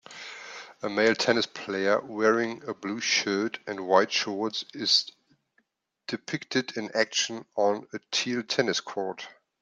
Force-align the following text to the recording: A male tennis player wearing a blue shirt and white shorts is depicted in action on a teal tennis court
A 0.81 0.89
male 0.89 1.13
tennis 1.13 1.45
player 1.45 1.99
wearing 1.99 2.63
a 2.67 2.73
blue 2.73 2.99
shirt 2.99 3.59
and 3.67 3.81
white 3.85 4.11
shorts 4.11 4.65
is 4.73 5.11
depicted 6.07 6.75
in 6.75 6.89
action 6.95 7.45
on 7.55 7.85
a 7.93 7.99
teal 8.11 8.41
tennis 8.41 8.79
court 8.79 9.27